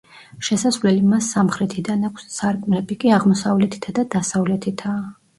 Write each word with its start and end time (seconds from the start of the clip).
შესასვლელი 0.45 1.01
მას 1.09 1.25
სამხრეთიდან 1.33 2.07
აქვს, 2.09 2.23
სარკმლები 2.37 2.97
კი 3.03 3.11
აღმოსავლეთითა 3.17 3.93
და 3.99 4.07
დასავლეთითაა. 4.17 5.05